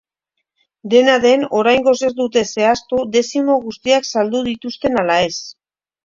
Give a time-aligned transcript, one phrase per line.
[0.91, 5.35] Dena den, oraingoz ez dute zehaztu dezimo guztiak saldu dituzten ala ez.